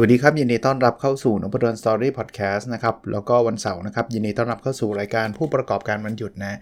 [0.00, 6.58] วัสดีครับ ยินดีต้อนรับเข้าสู่นพดลสตอรี่พอดแคสต์นะครับ แล้วก็วันเสาร์นะครับ ยินดีต้อนรับเข้าสู่รายการผู้ประกอบการวันหยุดนะ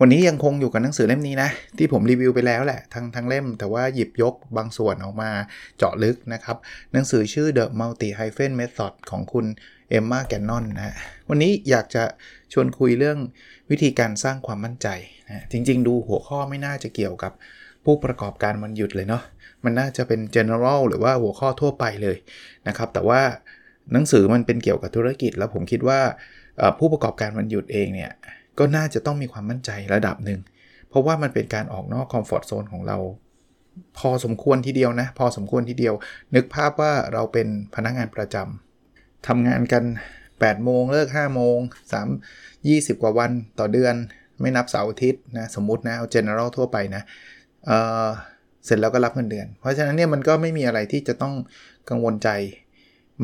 [0.00, 5.30] วันนี้ยังคงอยู่กับหนังสือเล่มนี้นะ ที่ผมรีวิวไปแล้วแหละทั้งทั้งเล่ม แต่ว่าหยิบยกบางส่วนออกมา
[5.78, 6.56] เจาะลึกนะครับ
[6.92, 9.46] หนังสือชื่อ The Multi Hyphen Method ของคุณ
[9.90, 10.94] เอมมาแกนนอนนะ
[11.28, 12.04] วันนี้อยากจะ
[12.52, 13.18] ชวนคุยเรื่อง
[13.70, 14.88] วิธีการสร้างความมั่นใจ
[15.28, 17.32] นะจริง ๆ ดูหัวข้อไม่น่าจะเกี่ยวกับ
[17.84, 19.22] ผู้ประกอบการมันหยุดเลยเนาะ
[19.66, 22.16] มันน่าจะเป็น general หรือว่าหัวข้อทั่วไปเลย
[22.68, 23.20] นะครับ แต่ว่า
[23.92, 26.00] หนังสือมันเป็นเกี่ยวกับธุรกิจ แล้วผมคิดว่า
[26.78, 28.12] ผู้ประกอบการมันหยุดเองเนี่ย
[28.58, 30.40] ก็น่าจะต้องมีความมั่นใจระดับหนึ่ง
[30.88, 32.98] เพราะว่ามันเป็นการออกนอกคอมฟอร์ทโซนของเรา
[33.98, 35.94] พอสมควรทีเดียวนะ พอสมควรทีเดียว
[36.34, 39.84] นึกภาพว่าเราเป็นพนักงานประจำทำงานกัน
[40.24, 41.58] 8 โมงเลิก 5 โมง
[42.32, 43.94] 3 20 กว่าวันต่อเดือน
[44.40, 47.02] ไม่นับเสาร์อาทิตย์นะ สมมุตินะ เอา general ทั่วไปนะ
[48.66, 51.34] เสร็จแล้วก็รับเงินเดือน เพราะฉะนั้นเนี่ยมันก็ไม่มีอะไรที่จะต้อง
[51.90, 52.28] กังวลใจ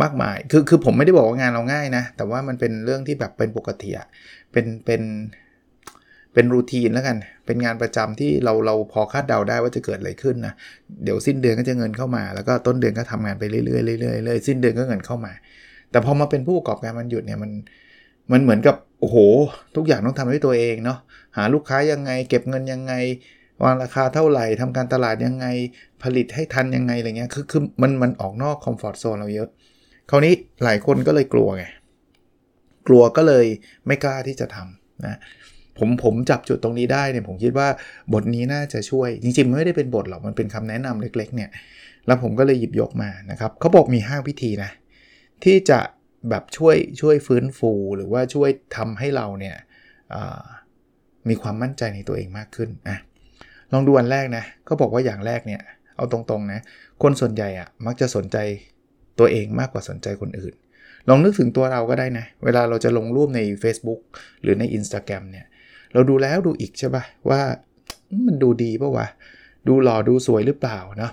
[0.02, 4.06] มากมาย คือคือผมไม่ได้บอกว่างานเราง่ายนะ แต่ว่ามันเป็นเรื่องที่แบบเป็นปกติอะ
[4.52, 5.02] เป็นเป็น
[6.34, 10.54] เป็นรูทีนแล้วกัน เป็นงานประจำที่เราเราพอคาดเดาได้ว่าจะเกิดอะไรขึ้นนะ
[11.04, 13.62] เดี๋ยวสิ้นเดือนก็จะเงินเข้ามา แล้วก็ต้นเดือนก็ทำงานไปเรื่อ
[13.96, 15.32] ยๆเรื่อยๆเรื่อยสิ้นเดือนก็เงินเข้ามา
[15.90, 17.50] แต่พอมาเป็นผู้ประกอบการมันหยุดเนี่ยมัน
[18.32, 19.16] มันเหมือนกับโอ้โห
[19.76, 20.98] ทุกอย่างต้องทำด้วยตัวเองเนาะ
[21.36, 22.92] หาลูกค้ายังไง เก็บเงินยังไง
[23.64, 25.46] วางราคาเท่าไหร่ทำการตลาดยังไง
[26.02, 29.48] ผลิตให้ทันยังไงอะไรเงี้ยคือคือมันมันออกนอกคอมฟอร์ทโซนเราเยอะ
[30.10, 31.64] คราวนี้หลายคนก็เลยกลัวไง
[32.88, 33.46] กลัวก็เลย
[33.86, 35.16] ไม่กล้าที่จะทำนะ
[35.78, 37.68] ผมผมจับจุดตรงนี้ได้เนี่ยผมคิดว่า
[38.12, 41.50] บทนี้น่าจะช่วย จริงๆ ไม่ได้เป็นบทหรอกมันเป็นคำแนะนำเล็ก ๆ เนี่ย
[42.06, 44.70] แล้วผมก็เลยหยิบยกมานะครับเขาบอกมี 5 วิธีนะ
[45.44, 45.80] ที่จะ
[46.30, 49.56] แบบช่วยช่วยฟื้นฟูหรือว่าช่วยทำให้เราเนี่ย
[51.28, 52.98] มีความมั่นใจในตัวเองมากขึ้นอะ
[53.72, 55.60] ลองดูอันแรกนะเขาบอกว่าอย่างแรกเนี่ย
[55.96, 56.60] เอาตรงๆนะ
[57.02, 58.36] คนส่วนใหญ่อะมักจะสนใจ
[59.18, 60.54] ตัวเองมากกว่าสนใจคนอื่น
[61.08, 64.00] ลองนึกถึงตัวเราก็ได้นะ เวลาเราจะลงรูปใน Facebook
[64.42, 65.46] หรือใน Instagram เนี่ย
[65.92, 67.40] เราดูแล้วดูอีกใช่ปะว่า
[68.26, 69.06] มันดูดีปะวะ
[69.68, 71.10] ดูหล่อดูสวยหรือเปล่านะ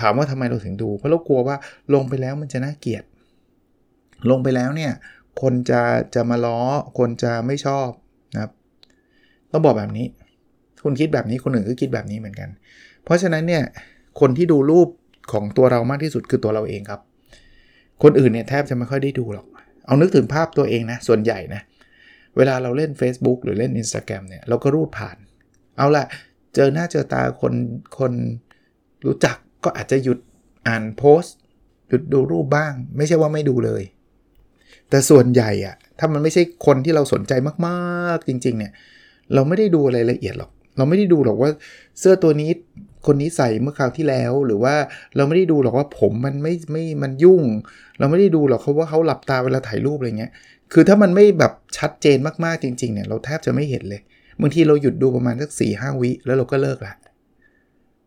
[0.00, 1.56] ถามว่าทำไมเราถึงดู เพราะเรากลัวว่า
[1.94, 3.04] ลงไปแล้วมันจะน่าเกลียด
[4.30, 4.92] ลงไปแล้วเนี่ย
[5.40, 5.82] คนจะ
[6.14, 6.58] จะมาล้อ
[6.98, 7.88] คนจะไม่ชอบ
[8.34, 8.52] นะครับ
[9.50, 10.06] ต้องบอกแบบนี้
[10.82, 12.48] คุณคิดแบบนี้คนอื่นก็คิดแบบนี้เหมือนกัน
[13.04, 13.62] เพราะฉะนั้นเนี่ย
[14.20, 14.88] คนที่ดูรูป
[15.32, 17.00] ของตัวเรามากที่สุดคือตัวเราเองครับ
[18.02, 19.46] คนอื่นเนี่ยแทบจะไม่ค่อยได้ดูหรอก
[19.86, 21.62] เอานึกถึงภาพตัวเองนะ ส่วนใหญ่นะ
[22.36, 25.16] เวลาเราเล่น Facebook หรือเล่น Instagram เนี่ยเราก็รูดผ่าน
[25.78, 26.04] เอาละ
[26.54, 27.54] เจอหน้าเจอตาคน
[27.98, 28.12] คน
[29.06, 30.18] รู้จักก็อาจจะหยุด
[30.66, 31.36] อ่านโพสต์
[31.88, 33.82] หยุดดูรูปบ้าง ไม่ใช่ว่าไม่ดูเลย
[34.90, 37.32] แต่ส่วนใหญ่อะถ้ามันไม่ใช่คนที่เราสนใจ
[37.66, 38.72] มากๆจริง ๆ เนี่ย
[39.34, 41.50] เราไม่ได้ดูอะไรละเอียดหรอก เราไม่ได้ดูหรอกว่า
[41.98, 42.50] เสื้อตัวนี้
[43.06, 44.74] คนนี้ใส่เมื่อคราวที่แล้ว หรือว่า
[45.16, 47.42] เราไม่ได้ดูหรอกว่าผมมันไม่ไม่มันยุ่ง
[47.98, 50.32] เราไม่ได้ดูหรอกเขาว่าเขาหลับตาเวลาถ่ายรูปอะไรเงี้ย
[50.72, 54.00] คือถ้ามันไม่แบบชัดเจนมากๆจริงๆเนี่ยเราแทบจะไม่เห็นเลย
[54.40, 56.94] บางทีเราหยุดดูประมาณสักสี่ห้าวิแล้วเราก็เลิกละ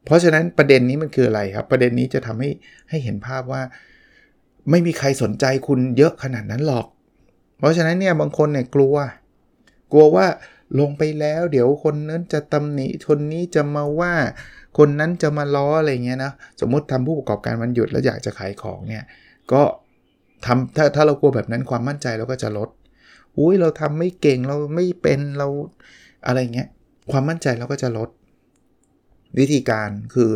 [0.05, 2.49] เพราะฉะนั้นประเด็นนี้มันคืออะไรครับ ประเด็นนี้จะทำให้
[2.89, 3.61] ให้เห็นภาพว่า
[4.69, 6.87] ไม่มีใครสนใจคุณเยอะขนาดนั้นหรอก
[7.59, 8.95] เพราะฉะนั้นเนี่ยบางคนเนี่ยกลัว
[9.91, 10.25] กลัวว่า
[10.79, 14.13] ลงไปแล้ว เดี๋ยวคนนั้นจะตำหนิคนนี้จะมาว่า
[14.77, 16.31] คนนั้นจะมาล้ออะไรเงี้ยนะ
[16.61, 19.03] สมมติทำผู้ประกอบการวันหยุดแล้วอยากจะขายของเนี่ย
[19.51, 19.61] ก็
[20.45, 22.69] ทำถ้าถ้าเรากลัวแบบนั้นความมั่นใจเราก็จะลด
[23.37, 25.47] อุ้ยเราทำไม่เก่งเราไม่เป็นเรา
[26.25, 26.67] อะไรเงี้ย
[27.11, 28.09] ความมั่นใจเราก็จะลด
[29.39, 30.31] วิธีการคือ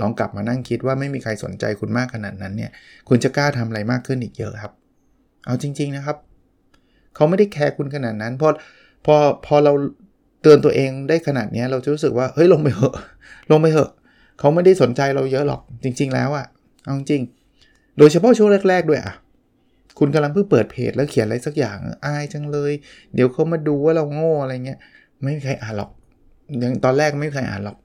[0.00, 2.70] ลองกลับมานั่งคิดว่าไม่มีใครสนใจคุณมากขนาดนั้นเนี่ย
[3.08, 4.72] คุณจะกล้าทำอะไรมากขึ้นอีกเยอะครับ
[5.46, 6.16] เอาจริง ๆนะครับ
[7.14, 8.48] เขาไม่ได้แคร์คุณขนาดนั้น เพอ
[9.04, 9.16] พอ
[9.46, 9.72] พอเรา
[10.42, 12.94] เตือนตัวเองได้ขนาดนี้เราจะรู้สึกว่าเฮ้ยลงไปเหอะ
[13.50, 13.90] ลงไปเถอะ
[14.38, 16.46] เขาไม่ได้สนใจเราเยอะหรอกจริง ๆ แล้วอะ
[16.84, 17.22] เอาจริง
[17.98, 19.14] โดยเฉพาะช่วงแรก ๆ ด้วยอะ
[19.98, 22.72] คุณกำลังเพิ่งเปิดเพจแล้วเขียนอะไรสักอย่างอายจังเลย
[23.14, 24.78] เดี๋ยวเขามาดูว่าเราโง่อะไรเงี้ย
[25.22, 25.90] ไม่มีใครอ่านหรอก
[26.58, 27.76] อย่างตอนแรกไม่มีใครอ่านหรอก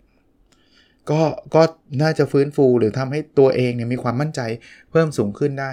[1.09, 1.21] ก็
[1.55, 1.61] ก็
[2.01, 4.41] น่าจะฟื้นฟูหรือทำให้ตัวเองเนี่ยมีความมั่นใจ
[4.91, 5.71] เพิ่มสูงขึ้นได้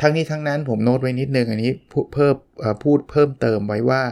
[0.00, 1.72] ทั้งนี้ทั้งนั้นผมโน้ตไว้นิดนึงอันนี้
[2.14, 2.34] เพิ่ม
[2.84, 4.02] พูดเพิ่มเติมไว้ว่า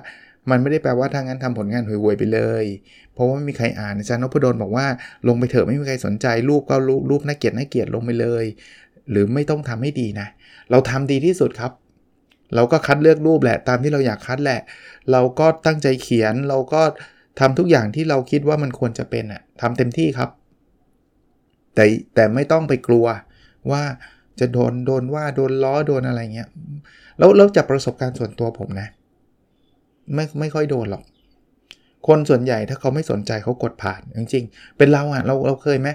[0.50, 2.65] มันไม่ได้แปลว่าทางนั้นทำผลงานห่วยๆไปเลย
[3.12, 4.87] เพราะว่าไม่มีใครอ่านอาจารย์นพดลบอกว่า
[5.29, 8.45] ลงไปเถอะไม่มีใครสนใจรูปก็รูปรูปน่าเกลียดน่าเกลียดลงไปเลย
[9.11, 10.29] หรือไม่ต้องทำให้ดีนะ
[10.71, 11.73] เราทำดีที่สุดครับ
[12.55, 14.61] เราก็คัดเลือกรูปแหละ ตามที่เราอยากคัดแหละ
[15.12, 16.83] เราก็ตั้งใจเขียนเราก็
[17.41, 20.31] ทำทุกอย่างที่เราคิดว่ามันควรจะเป็นอะทำเต็มที่ครับ
[21.75, 21.85] แต่
[22.15, 23.06] แต่ไม่ต้องไปกลัว
[23.71, 23.83] ว่า
[24.41, 26.49] จะโดนโดนว่าโดนล้อโดนอะไรเงี้ย
[27.19, 28.89] แล้วแล้วจากประสบการณ์ส่วนตัวผมนะ
[30.14, 31.02] ไม่ไม่ค่อยโดนหรอก
[32.06, 35.88] คนส่วนใหญ่ถ้าเขาไม่สนใจเขากดผ่านจริงๆ เป็นเราอะเราเราเคยไหม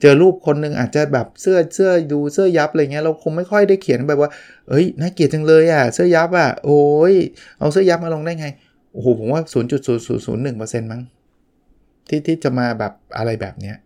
[0.00, 4.30] เจอรูปคนหนึ่งอาจจะแบบเสื้อเสื้อดูเสื้อยับอะไรเงี้ยเราคงไม่ค่อยได้เขียนแบบว่า
[4.68, 6.82] เอ้ยน่าเกลียดจังเลยอะเสื้อยับอะโอ้
[7.12, 7.14] ย
[7.58, 8.46] เอาเสื้อยับมาลงได้ไง
[8.92, 11.02] โอ้โหผมว่า 0.0001%มั้ง
[12.08, 13.76] ที่ที่จะมาแบบอะไรแบบเนี้ย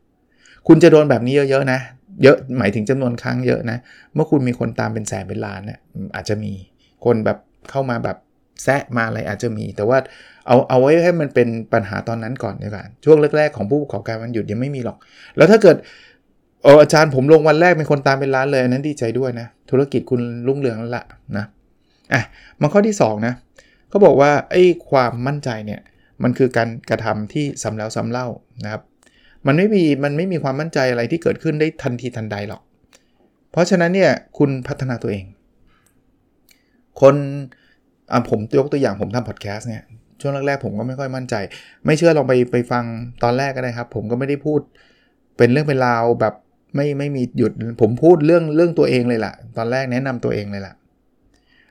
[0.67, 1.79] คุณจะโดนแบบนี้เยอะๆนะ
[2.23, 3.79] เยอะหมายถึงจำนวนครั้งเยอะนะ
[4.15, 5.81] เมื่อคุณมีคนตามเป็นแสนเป็นล้านเนี่ย
[6.15, 6.53] อาจจะมี
[7.05, 7.39] คนแบบ
[7.71, 8.17] เข้ามาแบบ
[8.63, 9.99] แซะมาอะไรอาจจะมี แต่ว่า
[10.47, 14.97] เอาเอาไว้ให้มันเป็นปัญหาตอนนั้นก่อนดีกว่าช่วงแรกๆของผู้ประกอบการมันหยุดยังไม่มีหรอก
[15.37, 15.77] แล้วถ้าเกิด
[16.63, 21.05] เอออาจารย์ผมลงวันแรกเป็นคนตามเป็นล้านเลยนั้นดีใจด้วยนะ ธุรกิจคุณรุ่งเรืองแล้วละ
[21.37, 21.45] นะ
[22.13, 22.23] อะ
[22.61, 23.35] มาข้อที่ 2 นะ
[23.89, 25.81] เขาบอกว่าไอ้ความมั่นใจเนี่ย
[26.23, 28.27] มันคือการกระทำที่ซ้ำแล้วซ้าเล่า
[28.65, 28.83] นะครับ
[29.47, 32.63] มันไม่มีมันไม่มีความมั่นใจอะไรที่เกิดขึ้นได้ทันทีทันใดหรอก
[33.51, 35.25] เพราะฉะนั้นเนี่ยคุณพัฒนาตัวเอง
[37.01, 37.17] คน
[38.31, 39.83] ผมยกตัวอย่างผมทำพอดแคสต์เนี่ย
[40.21, 41.35] ช่วงแรกๆผมก็ไม่ค่อยมั่นใจ
[41.87, 42.85] ไม่เชื่อลองไปไปฟัง
[43.23, 44.61] ตอนแรกก็ได้ครับ ผมก็ไม่ได้พูด
[45.37, 46.35] เป็นเรื่องเป็นราวแบบ
[46.77, 50.75] ไม่ไม่มีหยุด ผมพูดเรื่องเรื่องตัวเองเลยล่ะ ตอนแรกแนะนำตัวเองเลยล่ะ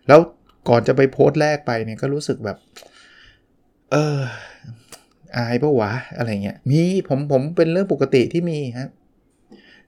[0.07, 0.19] แล้ว
[0.69, 2.57] ก่อนจะไปโพสต์แรกไปเนี่ยก็รู้สึกแบบ
[3.91, 4.19] เออ
[5.37, 8.89] อายปะวะอะไรเงี้ยมีผมผมเป็นเรื่องปกติที่มีฮะ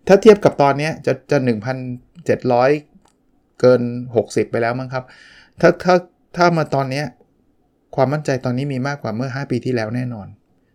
[0.08, 1.38] ถ้าเทียบกับตอนเนี้ยจะจะ
[2.14, 3.82] 1,700เกิน
[4.18, 5.04] 60 ไปแล้วมั้งครับ
[5.62, 5.96] ถ้าถ้า
[6.36, 7.04] ถ้ามาตอนนี้
[7.96, 10.28] ความมั่นใจตอนนี้มีมากกว่าเมื่อ 5 ปีที่แล้วแน่นอน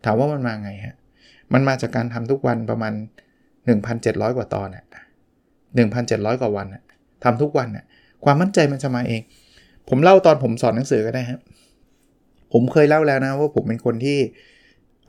[0.04, 0.96] ถามว่ามันมาไงฮะ
[1.52, 2.92] มันมาจากการทำทุกวันประมาณ
[3.64, 4.84] 1,700 กว่าตอนน่ะ
[5.62, 6.82] 1,700 กว่าวันน่ะ
[7.24, 7.84] ทำทุกวันน่ะ
[8.24, 9.22] ความมั่นใจมันจะมาเอง
[9.88, 11.40] ผมเล่าตอนผมสอนหนังสือก็ได้ครับ
[12.52, 14.18] ผมเคยเล่าแล้วนะว่าผมเป็นคนที่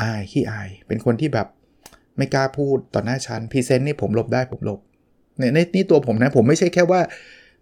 [0.01, 1.47] อายขี้อาย เป็นคนที่แบบ
[2.17, 4.79] ไม่กล้าพูดต่อหน้าชั้นพรีเซนต์นี่ผมหลบได้ผมหลบ
[5.37, 7.01] เนี่ยนี่ตัวผมนะ ผมไม่ใช่แค่ว่า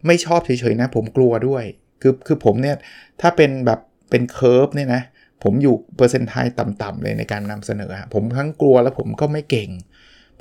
[0.07, 1.63] ไม่ชอบเฉยๆนะ ผมกลัวด้วย
[2.01, 2.75] คือคือผมเนี่ย
[3.21, 3.79] ถ้าเป็นแบบ
[4.09, 5.01] เป็น curve เนี่ยนะ
[5.43, 9.69] ผมอยู่เปอร์เซนต์ไทยต่ำๆเลยในการนำเสนอ ผมทั้งกลัวแล้วผมก็ไม่เก่ง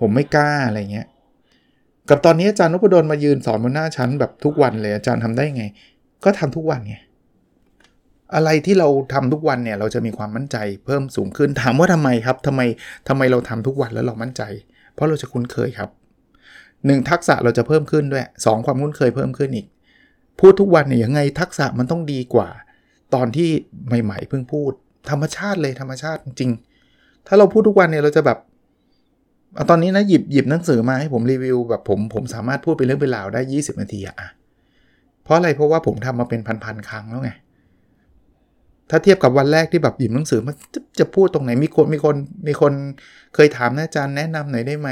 [0.01, 1.07] ผมไม่กล้าอะไรเงี้ย
[2.09, 5.65] กับตอนนี้อาจารย์นพดลมายืนสอนบนหน้าชั้นแบบทุกวันเลยอาจารย์ทำได้ไง
[6.25, 6.97] ก็ทำทุกวันไง
[8.35, 10.57] อะไรที่เราทำทุกวันเนี่ยเราจะมีความมั่นใจ
[10.87, 12.61] เพิ่มสูงขึ้นถามว่าทำไมครับทำไม
[13.09, 14.43] ทำไมเราทำทุกวันแล้วเรามั่นใจ
[14.95, 15.91] เพราะเราจะคุ้นเคยครับ
[16.47, 19.67] 1 ทักษะเราจะเพิ่มขึ้นด้วย 2 ความคุ้นเคยเพิ่มขึ้นอีก
[20.41, 22.49] พูดทุกวันเนี่ยยังไงทักษะมันต้องดีกว่า
[23.15, 23.49] ตอนที่
[23.87, 24.71] ใหม่ๆเพิ่งพูด
[25.11, 26.51] ธรรมชาติเลยธรรมชาติจริง
[27.27, 28.39] ถ้าเราพูดทุกวันเนี่ยเราจะแบบ
[29.71, 34.17] ตอนนี้นะหยิบหยิบหนังสือมาให้ผมรีวิวแบบผมผมสามารถพูดเป็นเรื่องเป็นราวได้ 20 นาทีอะ
[35.23, 37.31] เพราะอะไรเพราะว่าผมทำมาเป็นพันๆครั้งแล้วไง
[38.91, 42.17] ถ้าเทียบกับวันแรกที่แบบหยิบหนังสือมันจะจะพูดตรงไหนมีคนมีคน
[42.49, 42.73] มีคน
[43.35, 44.89] เคยถามนะอาจารย์แนะนำหน่อยได้ไหม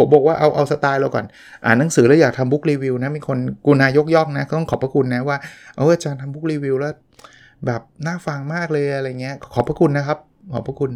[0.00, 1.26] ผมบอกว่าเอาเอาสไตล์เราก่อน
[1.64, 5.36] อ่านหนังสือแล้วอยากทำบุ๊กรีวิวนะ มีคนกูนายกย่องนะ ต้องขอบพระคุณนะว่า
[5.76, 6.94] เอออาจารย์ทำบุ๊กรีวิวแล้ว
[7.66, 10.18] แบบน่าฟังมากเลยอะไรเงี้ย ขอบพระคุณนะครับ
[10.52, 10.90] ขอบพระคุณ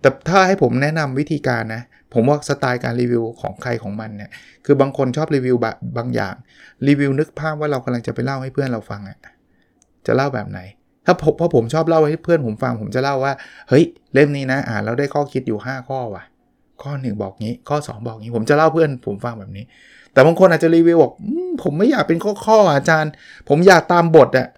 [0.00, 1.82] แต่ถ้าให้ผมแนะนำวิธีการนะ
[2.14, 4.30] ผมว่าสไตล์การรีวิวของใครของมันเนี่ย
[4.64, 6.34] คือบางคนชอบรีวิวบบบางอย่าง
[6.88, 9.18] รีวิวนึกภาพว่าเรากำลังจะไปเล่าให้เพื่อนเราฟังอะ
[10.06, 10.60] จะเล่าแบบไหน
[11.06, 13.32] ถ้าผมเพราะผมชอบเล่าให้เพื่อนผมฟังผมจะเล่าว่า
[13.68, 16.22] เฮ้ย เล่มนี้นะ อ่านแล้วได้ข้อคิดอยู่ 5 ข้อว่ะ
[16.82, 19.64] ข้อ1บอกงี้ ข้อ 2 บอกงี้ ผมจะเล่าเพื่อนผมฟังแบบนี้
[20.12, 21.12] แต่บางคนอาจจะรีวิวบอก
[21.62, 23.10] ผมไม่อยากเป็นข้อข้ออาจารย์
[23.48, 24.48] ผมอยากตามบทอะ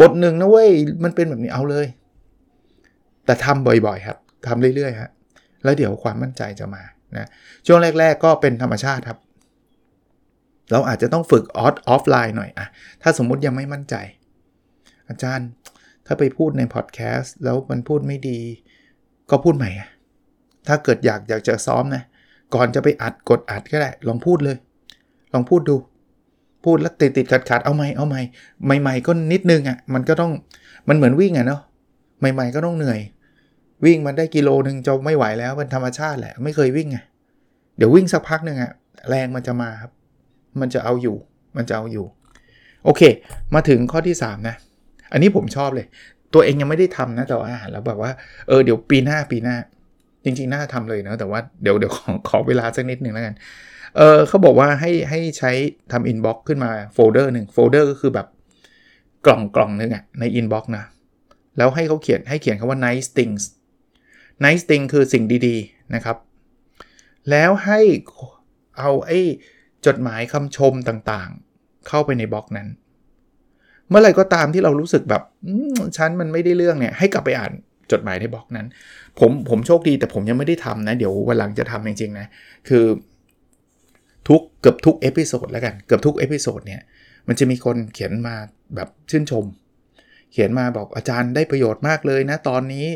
[0.00, 0.70] บทหนึ่งนะเว้ย
[1.04, 1.86] มันเป็นแบบนี้เอาเลย
[3.24, 5.10] แต่ทำบ่อยๆ ครับทำเรื่อยๆฮะ
[5.64, 6.82] แล้วเดี๋ยวความมั่นใจจะมา
[7.16, 7.28] นะ
[7.66, 9.18] ช่วงแรก ๆ ก็เป็นธรรมชาติครับ
[10.72, 12.66] เราอาจจะต้องฝึกออฟออฟไลน์หน่อยอะ
[13.02, 13.94] ถ้าสมมุติยังไม่มั่นใจ
[15.08, 15.48] อาจารย์
[16.06, 18.40] ถ้าไปพูดในพอดแคสต์แล้วมันพูดไม่ดี
[19.30, 19.70] ก็พูดใหม่
[20.68, 22.02] ถ้าเกิดอยากอยากจะซ้อมนะ
[22.54, 24.56] ก่อนจะไปอัดกดอัดก็ได้ลองพูดเลย
[25.34, 25.76] ลองพูดดู
[26.64, 28.16] พูดแล้วติดติดขัดขัดเอาไหมเอาไหม
[28.80, 30.32] ใหม่ ๆ ก็นิดนึงอะ่ะมันก็ต้อง
[30.88, 31.60] มันเหมือนวิ่งอะ่ะเนาะ
[32.34, 33.00] ใหม่ ๆ ก็ต้องเหนื่อย
[33.84, 36.98] วิ่งมันได้กิโลหนึ่งจะไม่ไหวแล้วเป็นธรรมชาติแหละ ไม่เคยวิ่งไง
[37.76, 38.72] เดี๋ยววิ่งสักพักหนึ่งอะ
[39.08, 39.92] แรงมันจะมาครับ
[40.60, 41.16] มันจะเอาอยู่
[41.56, 42.06] มันจะเอาอยู่
[42.84, 43.02] โอเค
[43.54, 44.56] มาถึงข้อที่ 3 นะ
[45.12, 45.86] อันนี้ผมชอบเลย
[46.34, 48.12] ตัวเองยังไม่ได้ทำนะแต่ว่าแล้วแบบว่า
[48.48, 49.56] เออ เดี๋ยวปีหน้าปีหน้า
[50.28, 53.34] จริงๆ น่าทำเลยนะ แต่ว่าเดี๋ยวเดี๋ยวขอขอเวลาสักนิดหนึ่งแล้วกัน
[53.96, 55.52] เออเขาบอกว่าให้ให้ใช้
[55.92, 58.26] ทำ inbox ขึ้นมาโฟลเดอร์หนึ่งโฟลเดอร์ก็คือแบบ
[59.26, 60.84] กล่องกล่องนึงอะใน inbox นะ
[61.58, 63.42] แล้วให้เขาเขียนให้เขียนคำว่า nice things
[64.44, 66.16] nice thing คือสิ่งดีๆนะครับ
[67.30, 67.80] แล้วให้
[68.78, 69.20] เอาไอ้
[69.86, 72.68] จดหมายคำชมต่างๆ เข้าไปในบล็อกนั้น
[73.88, 75.22] เมื่อไรก็ตามที่เรารู้สึกแบบ
[75.96, 77.52] ฉันมันไม่ได้เรื่องเนี่ยให้กลับไปอ่าน
[77.92, 78.66] จดหมายในบล็อกนั้น
[79.18, 82.26] ผมผมโชคดีแต่ผมยังไม่ได้ทำนะ เดี๋ยววันหลังจะทำจริงๆนะ
[82.68, 82.84] คือ
[84.28, 86.82] ทุกเกือบทุก episode แล้วกันเกือบทุก episode เนี่ย
[87.28, 88.34] มันจะมีคนเขียนมา
[88.74, 89.44] แบบชื่นชม
[90.32, 92.86] เขียนมาบอกอาจารย์ได้ประโยชน์มากเลยนะตอนนี้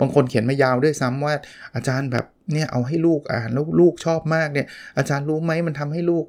[0.00, 1.34] บางคนเขียนมายาวด้วยซ้ำว่า
[1.74, 4.66] อาจารย์แบบเนี่ยเอาให้ลูกอ่านแล้วลูกชอบมากเนี่ย
[4.98, 6.26] อาจารย์รู้ไหมมันทำให้ลูก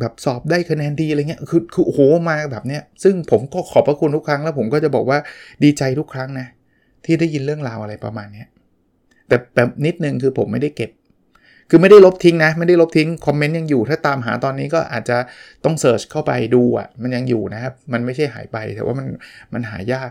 [0.00, 5.18] แบบสอบได้คะแนนดีอะไรเงี้ยคือคือโอ้โหมาแบบเนี้ยซึ่งผมก็ขอบพระคุณทุกครั้งแล้วผมก็จะบอกว่า
[5.64, 6.46] ดีใจทุกครั้งนะ
[7.04, 8.44] ที่ได้ยินเรื่องราวอะไรประมาณนี้
[9.28, 10.90] แต่แบบนิดนึงคือผมไม่ได้เก็บ
[11.70, 15.18] คือไม่ได้ลบทิ้งนะ ไม่ได้ลบทิ้งคอมเมนต์ยังอยู่ ถ้าตามหาตอนนี้ก็อาจจะ
[15.64, 19.06] ต้อง search เข้าไปดูอะมันยังอยู่นะครับ มันไม่ใช่หายไปแต่ว่ามัน
[19.54, 20.08] มันหายาก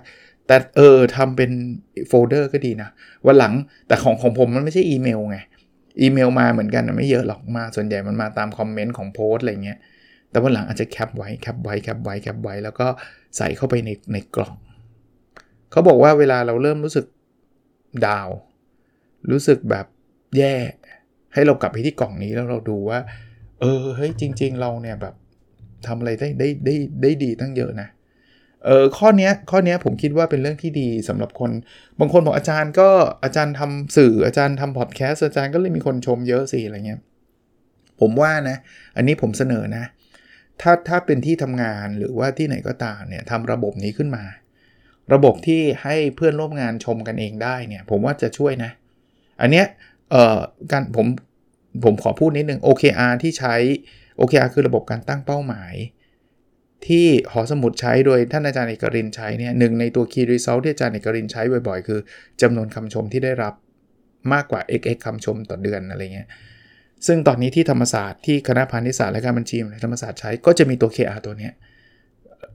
[0.48, 1.52] แต่เออทำเป็น
[2.08, 2.90] โฟลเดอร์ก็ดีนะ
[3.28, 3.54] วันหลัง
[3.88, 5.38] แต่ของของผมมันไม่ใช่อีเมลไง
[6.02, 9.80] อีเมลมาเหมือนกันไม่เยอะหรอกมาส่วนใหญ่มันมาตามคอมเมนต์ของโพสอะไรเงี้ย
[10.32, 12.88] แต่วันหลังอาจจะแคปไว้แคปไว้แคปไว้แคปไว้แล้วก็
[13.38, 14.56] ใส่เข้าไปในในกล่อง
[15.78, 17.06] เขาบอกว่าเวลาเราเริ่มรู้สึก
[18.06, 18.30] ดาว
[19.32, 19.86] รู้สึกแบบ
[20.38, 20.56] แย่
[21.34, 23.00] ให้เรากลับไปที่กล่องนี้แล้วเราดูว่า
[23.60, 25.16] เออเฮ้ยจริง ๆ เราเนี่ยแบบ
[25.88, 27.88] ทำอะไรได้ได้ได้ได้ดีตั้งเยอะนะ
[28.66, 31.52] เออข้อนี้ข้อนี้ผมคิดว่าเป็นเรื่องที่ดีสำหรับคน
[32.00, 32.90] บางคนบอกอาจารย์ก็
[33.24, 37.02] อาจารย์ทำสื่ออาจารย์ทำพอดแคสต์อาจารย์ก็เลยมีคนชมเยอะสิอะไรเงี้ย
[38.02, 38.58] ผมว่านะ
[38.96, 39.84] อันนี้ผมเสนอนะ
[40.62, 44.24] ถ้าถ้าเป็นที่ทำงานหรือว่าที่ไหนก็ตามเนี่ยทำระบบนี้ขึ้นมา
[45.14, 48.72] ระบบที่ให้เพื่อนร่วมงานชมกันเองได้เนี่ย ผมว่าจะช่วยนะ
[49.42, 49.66] อันเนี้ย
[50.12, 50.40] เอ่อ
[50.72, 51.08] การผม
[51.84, 53.56] ผมขอพูดนิดนึง OKR ที่ใช้
[54.20, 55.74] OKR คือระบบการตั้งเป้าหมาย
[56.88, 62.00] ที่หอสมุดใช้โดยท่านอาจารย์เอกรินใช้เนี่ยหนึ่งในตัว Key Result ที่อาจารย์เอกรินใช้บ่อยๆ คือ
[62.42, 63.54] จำนวนคำชมที่ได้รับ
[64.34, 66.30] มากกว่า xx คำชมต่อเดือนอะไรเงี้ย
[67.08, 71.54] ซึ่งตอนนี้ที่ธรรมศาสตร์ที่คณะพาณิชยศาสตร์และการบัญชีธรรมศาสตร์ใช้ก็จะมีตัว KR ตัวเนี้ย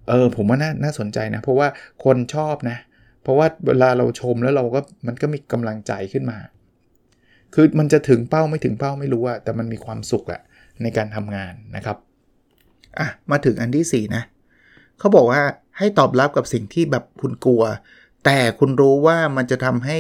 [0.09, 1.69] เออผมว่าน่าน่าสนใจนะ เพราะว่า
[2.05, 2.79] คนชอบนะ
[3.23, 6.39] เพราะว่าเวลาเราชมแล้วเราก็มันก็มีกำลังใจขึ้นมา
[7.55, 10.41] คือมันจะถึงเป้าไม่ถึงเป้าไม่รู้อะแต่มันมีความสุขอะ
[10.83, 11.97] ในการทำงานนะครับ
[12.99, 14.23] อะมาถึงอันที่ 4 นะ
[14.99, 15.43] เขาบอกว่า
[15.79, 17.63] ให้ตอบรับกับสิ่งที่แบบคุณกลัว
[18.25, 19.99] แต่คุณรู้ว่ามันจะทำให้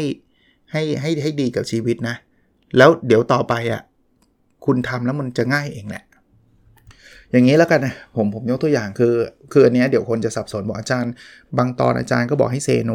[0.72, 2.16] ให้ให้ให้ดีกับชีวิตนะ
[2.76, 3.82] แล้วเดี๋ยวต่อไปอะ่ะ
[4.64, 6.04] คุณทำแล้วมันจะง่ายเองแหละ
[7.32, 9.14] อย่างนี้แล้วกันนะผมผมยกตัวอย่างคือ
[9.52, 11.12] คืออันเนี้ยเดี๋ยวคนจะสับสนบอกอาจารย์
[11.58, 12.92] บางตอนอาจารย์ก็บอกให้ say no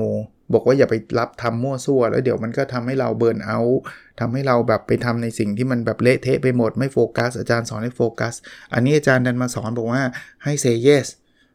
[0.53, 3.79] บอกว่าอย่าไปรับทำมั่วซั่ว แล้วเดี๋ยวมันก็ทำให้เรา burnout
[4.19, 8.33] ทำให้เราแบบไปทำในสิ่งที่มันแบบเละเทะไปหมดไม่โฟกัสอาจารย์สอนให้โฟกัส
[8.73, 10.01] อันนี้อาจารย์ดันมาสอนบอกว่า
[10.43, 11.07] ให้ say yes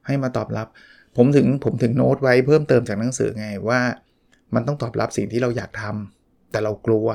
[0.07, 0.69] ให้มาตอบรับ
[1.17, 3.81] ผมถึงผมถึงโน้ตไว้เพิ่มเติมจากหนังสือไงว่า
[4.55, 7.07] มันต้องตอบรับสิ่งที่เราอยากทำแต่เรากลัว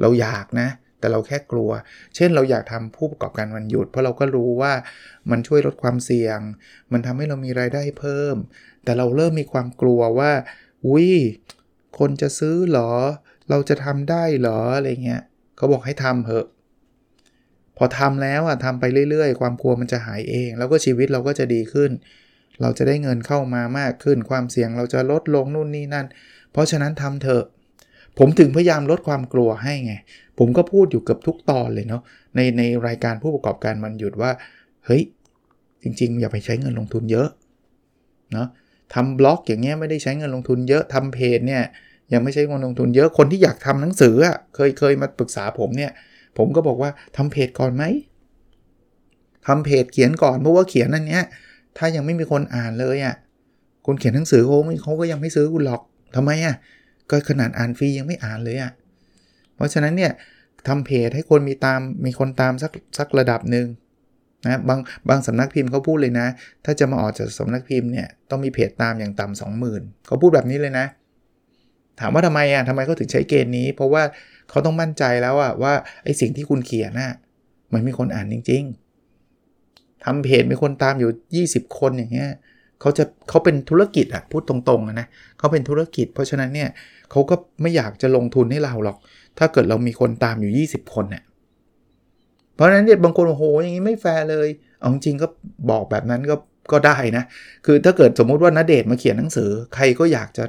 [0.00, 1.70] เราอยากนะ แต่เราแค่กลัว
[2.14, 4.72] เช่นเราอยากทำผู้ประกอบการวันหยุด เพราะเราก็รู้ว่า
[5.30, 6.38] มันช่วยลดความเสี่ยง
[6.92, 8.36] มันทำให้เรามีรายได้เพิ่ม
[8.84, 10.32] แต่เราเริ่มมีความกลัวว่า
[10.86, 11.10] อุ้ย
[11.98, 12.90] คนจะซื้อหรอ
[13.50, 15.22] เราจะทำได้หรออะไรเงี้ย
[15.56, 16.46] เขาบอกให้ทำเถอะ
[17.76, 21.90] พอทำแล้วอะทำไปเรื่อยๆ ความกลัวมันจะหายเอง แล้วก็ชีวิตเราก็จะดีขึ้น
[22.60, 26.06] เราจะได้เงินเข้ามามากขึ้น ความเสี่ยงเราจะลดลงนู่นนี่นั่น
[26.52, 27.44] เพราะฉะนั้นทำเถอะ
[28.18, 29.94] ผมถึงพยายามลดความกลัวให้ไง
[30.38, 32.02] ผมก็พูดอยู่เกือบทุกตอนเลยเนาะ
[32.36, 34.30] ในในรายการผู้ประกอบการมันหยุดว่า
[34.86, 35.02] เฮ้ย
[35.82, 37.28] จริง ๆ อย่าไปใช้เงินลงทุนเยอะ
[38.32, 38.48] เนาะ
[38.94, 41.62] ทำบล็อกอย่างเงี้ยไม่ได้ใช้เงินลงทุนเยอะทำเพจเนี่ย
[42.12, 45.92] ยังไม่ใช้เงินลงทุนเยอะคนที่อยากทำหนังสืออะเคยเคยมาปรึกษาผมเนี่ย
[46.38, 47.84] ผมก็บอกว่าทำเพจก่อนไหม
[49.46, 51.22] ทำเพจเขียนก่อนเพราะว่าเขียนอันเนี้ย
[51.76, 53.14] ถ้ายังไม่มีคนอ่านเลยอะ
[53.86, 55.82] คนเขียนหนังสือเขาเขาก็ยังไม่ซื้อคุณหรอก
[56.16, 56.54] ทำไมอะ
[57.10, 58.72] ก็ขนาดอ่านฟรียังไม่อ่านเลยอะ
[59.54, 60.12] เพราะฉะนั้นเนี่ย
[60.68, 63.66] ทำเพจให้คนมีตามมีคนตามสักสักระดับหนึ่ง
[64.46, 66.26] นะบางบางสำนักพิมพ์เขาพูดเลยนะ
[66.64, 70.86] ถ้าจะมาออกจากสำนักพิมพ์เนี่ยต้องมีเพจตามอย่างต่ำสองหมื่นเขาพูดแบบนี้เลยนะ
[72.00, 74.02] ถามว่าทำไมอะทำไมเขาถึงใช้เกณฑ์นี้ เพราะว่า
[74.50, 75.72] เขาต้องมั่นใจแล้วอะว่า
[76.04, 77.12] ไอสิ่งที่คุณเขียนน่ะ
[77.72, 78.62] มันมีคนอ่านจริง
[79.34, 81.10] ๆทำเพจมีคนตามอยู่
[81.44, 82.30] 20 คนอย่างเงี้ย
[82.80, 85.06] เขาจะเขาเป็นธุรกิจอะพูดตรงๆนะ
[85.38, 86.68] เขาเป็นธุรกิจ เพราะฉะนั้นเนี่ย
[87.10, 88.96] เขาก็ไม่อยากจะลงทุนให้เราหรอก
[89.38, 91.22] ถ้าเกิดเรามีคนตามอยู่ 20 คนเนี่ย
[92.54, 94.48] เพราะฉะนั้นเนี่ยบางคนโอ้โหอย่างนี้ไม่แฟร์เลย
[94.78, 95.26] เอาจริงก็
[95.70, 96.36] บอกแบบนั้นก็
[96.72, 97.24] ก็ได้นะ
[97.66, 100.44] คือถ้าเกิดสมมุติว่าณเดชมาเขียนหนังสือ ใครก็อยากจะ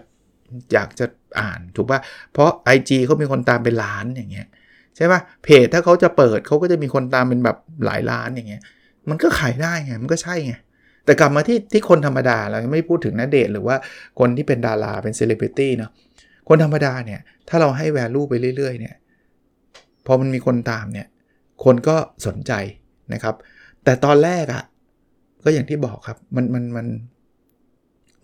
[0.73, 1.05] อยากจะ
[1.39, 1.99] อ่านถูกป่ะ
[2.33, 4.47] เพราะ IG เขามีคนตามเป็นล้านอย่างเงี้ย
[4.95, 8.61] ใช่ป่ะเพจถ้าเขาจะเปิดเขาก็จะมีคนตามเป็นแบบหลายล้านอย่างเงี้ย
[9.09, 10.53] มันก็ขายได้ไงมันก็ใช่ไง
[11.05, 13.75] แต่กลับมาที่ที่คนธรรมดาเราไม่พูดถึงณเดชหรือว่า
[14.19, 15.91] คนที่เป็นดาราเป็นเซเลบริตี้เนาะ
[16.49, 18.95] คนธรรมดาเนี่ยถ้าเราให้ value ไปเรื่อยๆเนี่ย
[20.05, 21.07] พอมันมีคนตามเนี่ย
[21.63, 22.51] คนก็สนใจ
[23.13, 23.35] นะครับ
[23.83, 24.63] แต่ตอนแรกอะ่ะ
[25.43, 26.87] ก็อย่างที่บอกครับมันมันมัน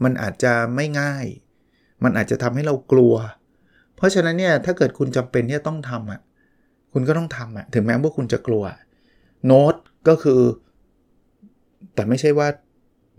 [0.03, 1.25] มันอาจจะไม่ง่าย
[2.03, 3.13] มันอาจจะทำให้เรากลัว
[3.95, 6.21] เพราะฉะนั้นเนี่ยถ้าเกิดคุณจำเป็นที่ต้องทำอะ
[6.93, 8.63] คุณก็ต้องทำอะถึงแม้ว่าคุณจะกลัว
[9.45, 9.75] โน้ต
[10.07, 10.41] ก็คือ
[11.95, 12.47] แต่ไม่ใช่ว่า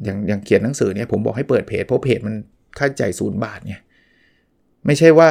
[0.04, 2.34] อย่างอย่างเขียนหนังสือเนี่ยผมบอกให้เปิดเพจเพราะเพจมัน
[2.78, 3.76] ค่าใช้จ่ายศูนย์บาทไง
[4.86, 5.28] ไม่ใช่ว่า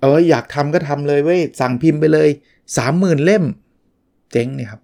[0.00, 2.28] เอออยากทำก็ทำเลยเว้ยสั่งพิมพ์ไปเลย
[2.76, 3.44] 30,000 เล่ม
[4.32, 4.80] เจ๊งเนี่ยครับ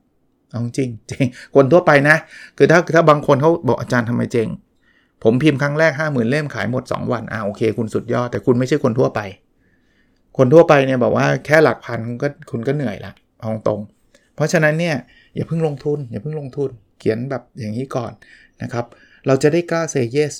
[0.50, 2.16] เอาจริงเจ๊งคนทั่วไปนะ
[2.56, 4.48] คือถ้าถ้าบางคนเขาบอกอาจารย์ทำไมเจ๊ง
[5.22, 9.20] ผมพิมพ์ครั้งแรก 50,000 เล่มขายหมด 2 วันอ่าโอเค คุณสุดยอดแต่คุณไม่ใช่คนทั่วไป
[10.38, 13.80] คนทั่วไปเนี่ยบอกว่าแค่หลักพันคุณก็คุณก็เหนื่อยละเอาตรง
[14.34, 14.96] เพราะฉะนั้นเนี่ย
[15.34, 18.12] อย่าเพิ่งลงทุน อย่าเพิ่งลงทุนเขียนแบบอย่างนี้ก่อน
[18.62, 18.84] นะครับ
[19.26, 20.34] เราจะได้กล้าเซเยส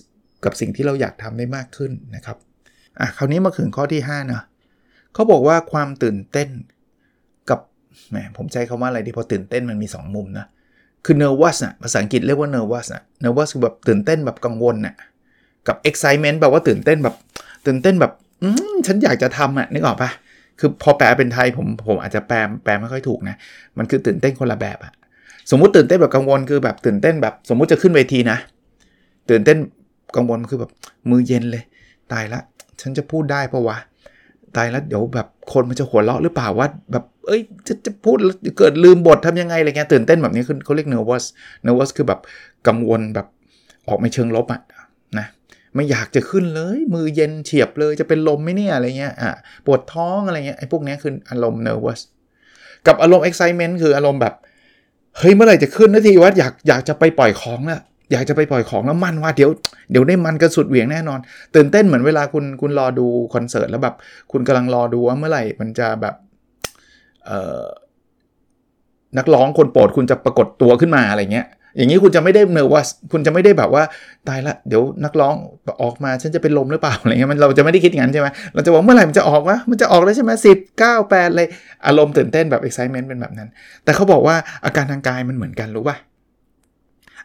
[0.44, 2.36] กับสิ่งที่เราอยากทำได้มากขึ้นนะครับ
[3.00, 4.42] อะคราวนี้มาถึงข้อที่5นะ
[5.14, 6.48] เขาบอกว่าความตื่นเต้น
[7.50, 7.60] กับ
[8.10, 10.46] แหมผมใช้คาว่าอะไรดีพอตื่นเต้นมันมี 2 มุมนะ
[11.04, 14.94] คือ nervous นะภาษาอังกฤษเรียกว่า nervous นะ nervous คือแบบตื่นเต้นแบบกังวลนะ่ะ
[15.68, 17.14] กับ excitement แบบว่าตื่นเต้นแบบ
[17.66, 20.10] ตื่นเต้นแบบอืมฉันอยากจะทำอะนึกออกปะ
[20.58, 23.36] คือพอแปลเป็นไทยผมผมอาจจะแปลแปลไม่ค่อยถูกนะ
[23.78, 24.92] มันคือตื่นเต้นคนละแบบอะ
[25.50, 28.38] สมมุติตื่นเต้นแบบกังวลคือแบบตื่นเต้นแบบ สมมุติจะขึ้นเวทีนะ
[29.30, 29.58] ตื่นเต้น
[30.16, 30.70] กังวลคือแบบ
[31.10, 31.62] มือเย็นเลย
[32.12, 32.40] ตายละ
[32.80, 33.78] ฉันจะพูดได้ปะวะ
[34.56, 38.16] ตายแล้วเดี๋ยวแบบคนมันจะหัวเราะหรือเปล่าว่าแบบเอ้ยจะจะพูด
[38.58, 41.24] เกิดลืมบททำยังไงอะไรเงี้ยตื่นเต้นแบบนี้คือเขาเรียก nervous
[41.66, 42.20] nervous คือแบบ
[42.68, 43.26] กังวลแบบ
[43.88, 44.60] ออกมาเชิงลบอะ
[45.18, 45.26] นะ
[45.74, 49.32] ไม่อยากจะขึ้นเลย มือเย็นเฉียบเลยจะเป็นลมไหมเนี่ยอะไรเงี้ยอะ
[49.66, 52.00] ปวดท้องอะไรเงี้ยไอ้พวกนี้คืออารมณ์ nervous
[52.86, 54.34] กับอารมณ์ excitement คืออารมณ์แบบ
[55.18, 57.80] เฮ้ยเมื่อไหร่จะขึ้นนาทีว่าอยากอยากจะไปปล่อยของแล้ว
[58.12, 59.50] อยากจะไปปล่อยของแล้วมันว่าเดี๋ยว
[59.90, 61.18] เดี๋ยวได้มันกันสุดเหวี่ยงแน่นอน
[61.54, 63.94] ตื่นเต้นเหมือนเวลาคุณคุณรอดูคอนเสิร์ตแล้วแบบ
[64.32, 66.14] คุณกำลังรอดูว่าเมื่อไหร่มันจะแบบ
[67.26, 67.30] เอ
[67.62, 67.64] อ
[69.18, 73.82] นักร้องคนโปรดคุณจะปรากฏตัวขึ้นมาอะไรเงี้ย อย่างนี้คุณจะไม่ได้เนอว่าคุณจะไม่ได้แบบว่า
[74.28, 75.34] ตายละเดี๋ยวนักร้อง
[75.82, 81.46] ออกมาฉันจะเป็นลมหรือเปล่าอะไรเงี้ยมันเราจะไม่ได้คิดอย่างนั้นใช่ไหมเราจะบอกเมื่อไหร่มันจะออกวะมันจะออกแล้วใช่ไหมสิบเก้าแปดเลย
[81.86, 83.48] อารมณ์ตื่นเต้นแบบ excitement เป็นแบบนั้น
[83.84, 85.96] แต่เขาบอกว่าอาการทางกายมันเหมือนกันรู้ป่ะ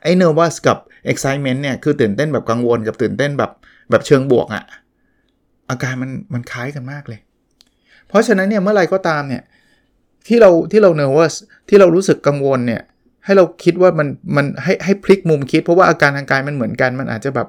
[0.03, 0.77] ไอ้ nervous กับ
[1.11, 3.51] excitement เนี่ยคือตื่นเต้นแบบกังวลกับตื่นเต้นแบบ
[3.89, 4.63] แบบเชิงบวกอะ
[5.69, 7.19] อาการมันมันคล้ายกันมากเลย
[8.07, 9.43] เพราะฉะนั้นเนี่ยเมื่อไรก็ตามเนี่ย
[10.27, 11.33] ที่เราที่เรา nervous
[11.69, 12.81] ที่เรารู้สึกกังวลเนี่ย
[13.25, 17.47] ให้เราคิดว่ามันมันให้ให้พลิกมุมคิด เพราะว่าอาการทางกายมันเหมือนกันมันอาจจะแบบ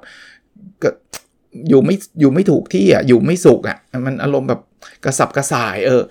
[1.69, 4.61] อยู่ไม่อยู่ไม่ถูกที่อะอยู่ไม่สุขอะมันอารมณ์แบบ
[5.05, 6.03] กระสับกระส่ายเออ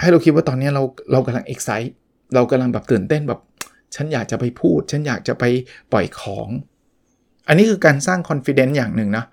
[0.00, 0.82] ให้เราคิดว่าตอนนี้เรา
[1.12, 1.92] เรากำลัง excite
[2.34, 3.40] เรากำลังแบบตื่นเต้นแบบ
[3.94, 5.44] ฉันอยากจะไปพูด ฉันอยากจะไป
[5.92, 6.48] ปล่อยของ
[7.48, 9.24] อันนี้คือการสร้าง confidence อย่างหนึ่งนะ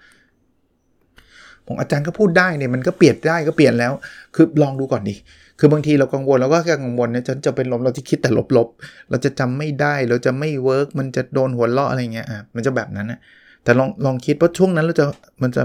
[1.65, 3.93] ผมอาจารย์ก็พูดได้เนี่ยมันก็เปลี่ยนได้ก็เปลี่ยนแล้ว
[4.35, 5.15] คือลองดูก่อนดิ
[5.59, 13.19] คือบางทีเรากังวลเราก็แค่กังวลเนี่ยฉันจะเป็นลมเราที่คิดแต่ลบๆ เราจะจำไม่ได้เราจะไม่ work มันจะโดนหัวเราะอะไรเงี้ยอะมันจะแบบนั้นนะ
[13.63, 15.05] แต่ลองลองคิดว่าช่วงนั้นเราจะ
[15.43, 15.63] มันจะ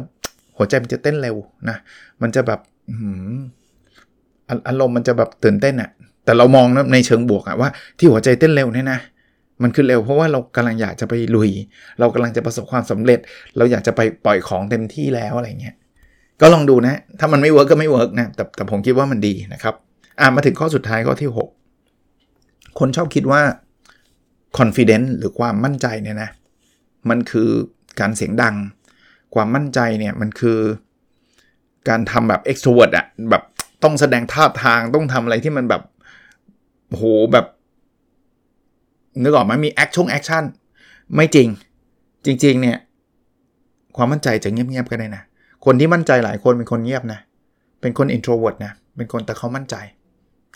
[0.57, 1.37] หัวใจมันจะเต้นเร็ว
[1.69, 1.77] นะ
[2.23, 2.61] มันจะแบบ
[4.69, 5.91] อารมณ์มันจะแบบตื่นเต้นอะ
[6.25, 9.01] แต่เรามองในเชิงบวกอะว่าที่หัวใจเต้นเร็วเนี่ยนะ
[9.63, 11.51] มันคือเร็วเพราะว่าเรากำลังอยากจะไปลุย
[12.01, 13.19] เรากำลังจะประสบความสำเร็จ
[13.57, 15.77] เราอยากจะไปปล่อยของเต็มที่แล้วอะไรเงี้ย
[16.41, 19.75] ก็ลองดูนะ ถ้ามันไม่ work ก็ไม่ work นะแต่แต่ผมคิดว่ามันดีนะครับ
[20.21, 21.31] อ่ามาถึงข้อสุดท้ายข้อที่
[22.07, 23.43] 6 คนชอบคิดว่า
[24.59, 26.31] confidence หรือความมั่นใจเนี่ยนะ
[27.09, 27.49] มันคือ
[28.01, 28.55] การเสียงดัง
[29.35, 30.59] ความมั่นใจเนี่ยมันคือ
[31.89, 33.43] การทำแบบ extrovert อะแบบ
[33.83, 35.83] ต้องแสดงท่าทางต้องทำอะไรที่มันแบบ
[36.93, 37.47] โหแบบ
[39.23, 40.45] นึกออกไหมมี action action
[41.17, 41.49] ไม่จริง
[42.25, 42.79] จริง ๆ เนี่ย
[43.97, 45.23] ความมั่นใจจะเงียบๆกันได้นะ
[45.65, 47.21] คนที่มั่นใจหลายคนเป็นคนเงียบนะ
[47.81, 49.77] เป็นคน introvert นะ เป็นคนแต่เขามั่นใจ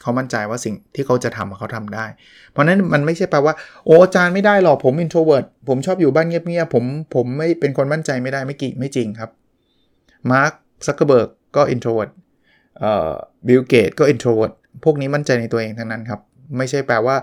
[0.01, 2.07] เขามั่นใจว่าสิ่งที่เขาจะทำเขาทำได้
[2.51, 9.31] เพราะนั้นมันไม่ใช่แปลว่า โอ้อาจารย์ไม่ได้หรอกผม introvert ผมชอบอยู่บ้านเงียบๆผมผมไม่เป็นคนมั่นใจไม่ได้ไม่กี่ไม่จริงครับ
[10.31, 10.53] มาร์ค
[10.87, 12.11] ซักเกอร์เบิร์กก็ introvert
[12.79, 13.13] เอ่อ
[13.47, 14.53] บิลเกตก็ introvert
[14.85, 16.21] พวกนี้มั่นใจในตัวเองทั้งนั้นครับ
[16.57, 17.17] ไม่ใช่แปลว่า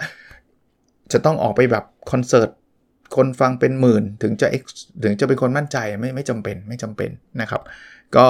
[1.12, 2.50] จะต้องออกไปแบบคอนเสิร์ต
[3.16, 4.48] คนฟังเป็นหมื่นถึงจะ
[5.04, 7.10] ถึงจะเป็นคนมั่นใจไม่ไม่จำเป็นไม่จำเป็น
[7.42, 7.62] นะครับ
[8.18, 8.28] ก็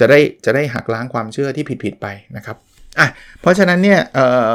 [0.00, 2.06] จะได้จะได้หักล้างความเชื่อที่ผิดผิดไป
[2.36, 2.56] นะครับ
[2.98, 3.08] อะ
[3.40, 4.00] เพราะฉะนั้นเนี่ย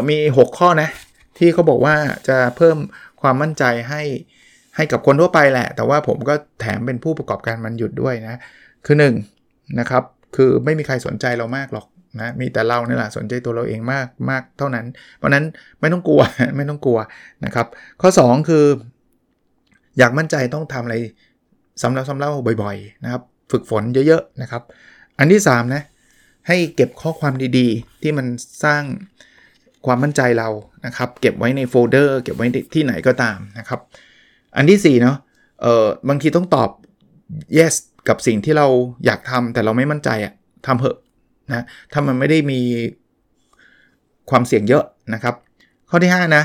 [0.10, 0.90] มี 6 ข้อนะ
[1.38, 1.96] ที่เขาบอกว่า
[2.28, 2.78] จะเพิ่ม
[3.22, 4.04] ความมั่นใจให้
[4.76, 8.40] ให้กับคนทั่วไปแหละ แต่ว่าผมก็แถมเป็นผู้ประกอบการมันหยุดด้วยนะ
[8.86, 8.96] คือ
[9.38, 10.04] 1นะครับ
[10.36, 11.86] คือไม่มีใครสนใจเรามากหรอก
[12.18, 14.86] นะมีแต่เราเนี่ยแหละสนใจตัวเราเองมากมากเท่านั้น
[15.18, 15.46] เพราะนั้น
[15.80, 16.22] ไม่ต้องกลัว
[16.58, 17.00] ไม่ต้องกลัว
[17.46, 17.68] นะครับ
[18.02, 18.66] ข้อ 2 คือ
[19.98, 20.96] อยากมั่นใจต้องทำอะไร
[21.82, 22.32] ซ้ำแล้วซ้ำเล่า
[22.64, 24.64] บ่อยๆนะครับ ฝึกฝนเยอะๆนะครับ
[25.20, 25.84] อันที่3นะ
[26.48, 28.28] ให้เก็บข้อความดีๆ ที่มัน
[28.64, 28.84] สร้าง
[29.86, 30.50] ความมั่นใจเรา
[30.86, 33.80] นะครับ เก็บไว้ในโฟลเดอร์ เก็บไว้ที่ไหนก็ตามนะครับ
[34.56, 35.18] อันที่4เนาะ
[35.62, 36.70] เออบางทีต้องตอบ
[37.58, 37.76] yes
[38.08, 38.68] กับสิ่งที่เรา
[39.06, 40.34] อยากทำแต่เราไม่มั่นใจอะ
[40.66, 40.98] ทำเถอะ
[41.52, 42.62] นะถ้ามันไม่ได้มี
[44.30, 44.84] ความเสี่ยงเยอะ
[45.14, 45.36] นะครับ
[45.90, 46.44] ข้อที่ 5 นะ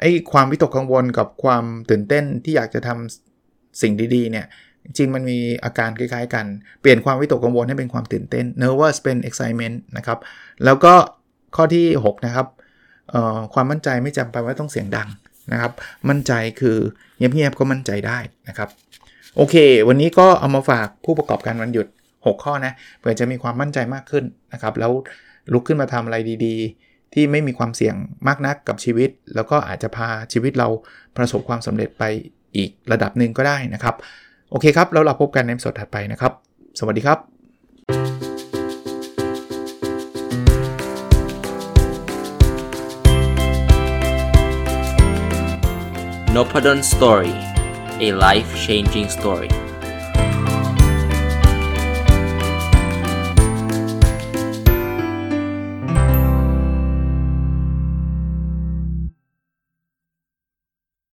[0.00, 4.46] ไอ้ความวิตกกังวลกับความตื่นเต้นที่อยากจะทำสิ่งดีๆเนี่ย
[4.84, 6.46] จริงมันมีอาการคล้ายๆ กัน
[6.80, 10.18] เปลี่ยนความวิตกกังวลให้เป็นความตื่นเต้น nervous เป็น excitement นะครับ
[10.64, 10.94] แล้วก็
[11.56, 12.46] ข้อที่ 6 นะครับ
[13.54, 15.08] ความมั่นใจไม่จำเป็นว่าต้องเสียงดัง
[15.52, 15.72] นะครับ
[16.08, 16.76] มั่นใจคือ
[17.16, 18.68] เงียบๆก็มั่นใจได้นะครับ
[19.36, 19.54] โอเค
[19.88, 21.86] วันนี้ก็เอามาฝากผู้ประกอบการวันหยุด
[22.26, 24.92] 6 ข้อนะเพื่อจะมีความมั่นใจมากขึ้นนะครับแล้ว
[25.52, 27.94] ลุกขึ้นมาทำอะไรดีๆ ที่ไม่มีความเสี่ยง
[28.28, 30.68] มากนักกับชีวิต แล้วก็อาจจะพาชีวิตเรา
[31.16, 32.04] ประสบความสำเร็จไป
[32.56, 33.94] อีกระดับหนึ่งก็ได้นะครับ
[34.50, 36.32] โอเคครับ แล้วเราพบกันในสดถัดไปนะครับ
[36.78, 37.18] สวัสดีครับ
[46.36, 47.34] n o p a d o n Story
[48.06, 49.71] a life changing story